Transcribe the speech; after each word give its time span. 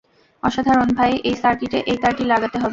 অসাধারণ 0.43 0.89
ভাই- 0.97 1.11
এই 1.29 1.35
সার্কিটে 1.35 1.79
এই 1.85 1.97
তারটি 1.97 2.23
লাগাতে 2.25 2.57
হবে। 2.57 2.69